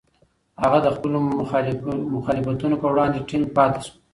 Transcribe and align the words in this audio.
هغه 0.63 0.79
د 0.85 0.87
خپلو 0.95 1.17
مخالفتونو 2.19 2.75
په 2.81 2.87
وړاندې 2.93 3.25
ټینګ 3.29 3.45
پاتې 3.57 3.79
شو. 3.85 3.93